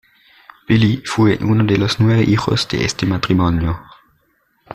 [0.67, 3.83] Billy fue uno de los nueve hijos de este matrimonio.